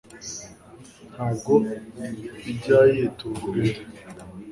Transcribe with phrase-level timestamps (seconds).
[1.13, 1.53] ntabwo
[2.51, 3.73] ijya yiturwa indi